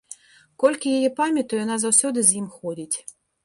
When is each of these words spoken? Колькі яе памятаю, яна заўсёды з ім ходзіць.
Колькі 0.63 0.93
яе 0.99 1.11
памятаю, 1.21 1.61
яна 1.65 1.77
заўсёды 1.87 2.19
з 2.31 2.41
ім 2.43 2.51
ходзіць. 2.59 2.97